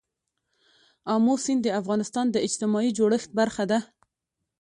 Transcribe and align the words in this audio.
آمو 1.13 1.35
سیند 1.43 1.61
د 1.63 1.67
افغانستان 1.81 2.25
د 2.31 2.37
اجتماعي 2.47 2.89
جوړښت 2.97 3.29
برخه 3.39 3.63
ده. 3.71 3.79